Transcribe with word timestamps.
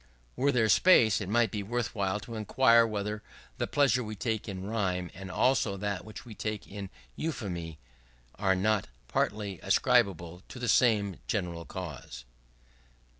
Were 0.35 0.51
there 0.51 0.67
space, 0.67 1.21
it 1.21 1.29
might 1.29 1.51
be 1.51 1.61
worthwhile 1.61 2.19
to 2.21 2.33
inquire 2.33 2.87
whether 2.87 3.21
the 3.59 3.67
pleasure 3.67 4.03
we 4.03 4.15
take 4.15 4.49
in 4.49 4.65
rhyme, 4.67 5.11
and 5.13 5.29
also 5.29 5.77
that 5.77 6.03
which 6.05 6.25
we 6.25 6.33
take 6.33 6.65
in 6.65 6.89
euphony, 7.15 7.77
axe 8.39 8.57
not 8.59 8.87
partly 9.07 9.59
ascribable 9.61 10.41
to 10.49 10.57
the 10.57 10.67
same 10.67 11.17
general 11.27 11.65
cause. 11.65 12.25